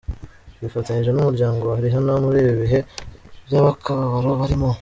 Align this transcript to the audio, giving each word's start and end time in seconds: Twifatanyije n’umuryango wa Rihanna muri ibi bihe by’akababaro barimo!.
Twifatanyije 0.55 1.11
n’umuryango 1.13 1.61
wa 1.65 1.77
Rihanna 1.83 2.13
muri 2.23 2.37
ibi 2.43 2.53
bihe 2.61 2.79
by’akababaro 3.45 4.29
barimo!. 4.39 4.69